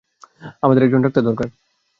আমাদের 0.63 0.83
একজন 0.83 1.01
ডাক্তার 1.01 1.23
দরকার! 1.23 1.47